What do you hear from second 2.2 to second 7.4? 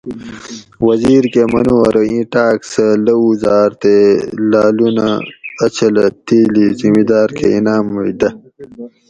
ٹاۤک سہ لوؤ زاۤر تے لالونہ ا چھلہ تیلی زِمیداۤر